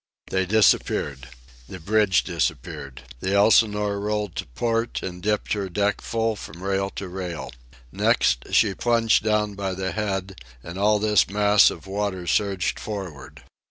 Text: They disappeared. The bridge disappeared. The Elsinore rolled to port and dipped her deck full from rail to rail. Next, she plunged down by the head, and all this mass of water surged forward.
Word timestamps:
They 0.31 0.47
disappeared. 0.47 1.29
The 1.69 1.79
bridge 1.79 2.23
disappeared. 2.23 3.03
The 3.19 3.35
Elsinore 3.35 3.99
rolled 3.99 4.35
to 4.37 4.47
port 4.47 5.03
and 5.03 5.21
dipped 5.21 5.53
her 5.53 5.69
deck 5.69 6.01
full 6.01 6.35
from 6.35 6.63
rail 6.63 6.89
to 6.95 7.07
rail. 7.07 7.51
Next, 7.91 8.45
she 8.51 8.73
plunged 8.73 9.23
down 9.23 9.53
by 9.53 9.75
the 9.75 9.91
head, 9.91 10.39
and 10.63 10.79
all 10.79 10.97
this 10.97 11.29
mass 11.29 11.69
of 11.69 11.85
water 11.85 12.25
surged 12.25 12.79
forward. 12.79 13.43